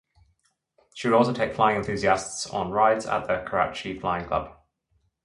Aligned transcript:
She 0.95 1.07
would 1.07 1.15
also 1.15 1.31
take 1.31 1.53
flying 1.53 1.77
enthusiasts 1.77 2.47
on 2.47 2.71
rides 2.71 3.05
at 3.05 3.27
the 3.27 3.43
Karachi 3.47 3.99
flying 3.99 4.25
club. 4.27 4.57